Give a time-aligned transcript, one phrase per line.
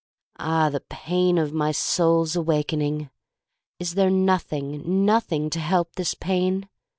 [0.39, 3.11] Ah, the pain of my soul's awakening!
[3.77, 6.67] Is there nothing, nothing to help this pain?